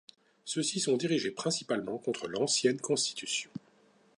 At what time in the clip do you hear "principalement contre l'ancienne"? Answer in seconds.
1.29-2.81